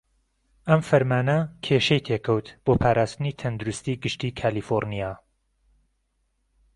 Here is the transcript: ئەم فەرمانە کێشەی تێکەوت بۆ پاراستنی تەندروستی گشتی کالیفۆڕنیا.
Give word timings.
ئەم 0.69 0.81
فەرمانە 0.89 1.39
کێشەی 1.65 2.03
تێکەوت 2.07 2.47
بۆ 2.63 2.73
پاراستنی 2.81 3.37
تەندروستی 3.41 3.99
گشتی 4.03 4.35
کالیفۆڕنیا. 4.39 5.11